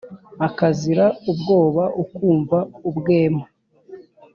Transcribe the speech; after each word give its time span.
ukazira 0.47 1.05
ubwoba 1.31 1.83
ukwumva 2.01 2.57
ubwema 2.89 3.43